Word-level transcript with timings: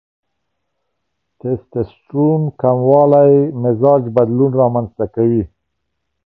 ټیسټسټرون 1.39 2.41
کموالی 2.61 3.35
مزاج 3.63 4.03
بدلون 4.15 4.51
رامنځته 4.61 5.05
کوي. 5.15 5.43